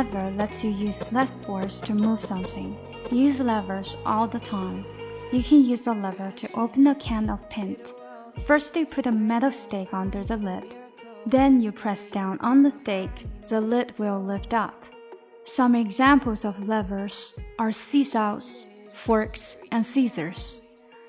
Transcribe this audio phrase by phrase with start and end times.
[0.00, 2.76] lever lets you use less force to move something.
[3.10, 4.84] Use levers all the time.
[5.32, 7.92] You can use a lever to open a can of paint.
[8.44, 10.76] First, you put a metal stake under the lid.
[11.26, 13.26] Then you press down on the stake.
[13.48, 14.84] The lid will lift up.
[15.44, 20.60] Some examples of levers are seesaws, forks, and scissors.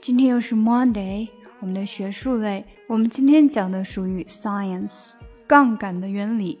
[0.00, 1.28] 今天又是 Monday，
[1.60, 5.12] 我们的学术类，我们今天讲的属于 science，
[5.46, 6.60] 杠杆的原理。